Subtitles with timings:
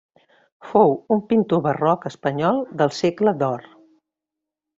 [0.69, 3.71] Fou un pintor barroc espanyol del Segle d'Or.